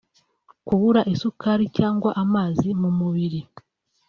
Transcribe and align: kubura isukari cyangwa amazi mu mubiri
kubura 0.67 1.01
isukari 1.13 1.65
cyangwa 1.77 2.09
amazi 2.23 2.67
mu 2.81 2.89
mubiri 2.99 3.41